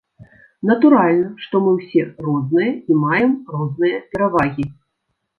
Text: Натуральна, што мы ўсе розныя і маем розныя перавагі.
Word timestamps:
Натуральна, 0.67 1.25
што 1.43 1.59
мы 1.65 1.73
ўсе 1.79 2.01
розныя 2.27 2.69
і 2.93 2.97
маем 3.03 3.35
розныя 3.57 3.99
перавагі. 4.15 4.65